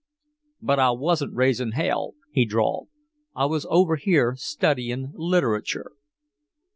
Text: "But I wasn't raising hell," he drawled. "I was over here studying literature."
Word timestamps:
"But 0.63 0.79
I 0.79 0.89
wasn't 0.89 1.35
raising 1.35 1.73
hell," 1.73 2.15
he 2.31 2.43
drawled. 2.43 2.87
"I 3.35 3.45
was 3.45 3.67
over 3.69 3.97
here 3.97 4.33
studying 4.35 5.11
literature." 5.13 5.91